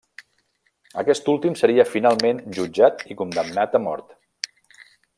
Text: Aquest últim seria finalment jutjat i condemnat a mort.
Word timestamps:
Aquest 1.01 1.29
últim 1.33 1.59
seria 1.61 1.87
finalment 1.91 2.41
jutjat 2.59 3.07
i 3.13 3.19
condemnat 3.23 3.81
a 3.81 3.87
mort. 3.89 4.21